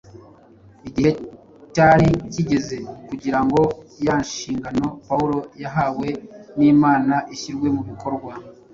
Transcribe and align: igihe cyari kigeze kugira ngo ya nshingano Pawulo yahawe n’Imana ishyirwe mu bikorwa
igihe 0.89 1.11
cyari 1.73 2.07
kigeze 2.33 2.77
kugira 3.07 3.39
ngo 3.45 3.61
ya 4.05 4.15
nshingano 4.25 4.87
Pawulo 5.07 5.37
yahawe 5.63 6.07
n’Imana 6.57 7.15
ishyirwe 7.33 7.67
mu 7.75 7.81
bikorwa 7.89 8.31